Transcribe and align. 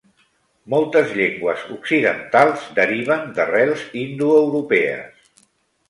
Moltes 0.73 1.13
llengües 1.19 1.67
occidentals 1.75 2.65
deriven 2.83 3.25
d'arrels 3.39 3.87
indoeuropees 4.09 5.35